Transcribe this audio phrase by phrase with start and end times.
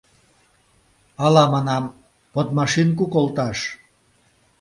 [1.25, 1.83] Ала, манам,
[2.33, 3.57] «подмашинку» колташ?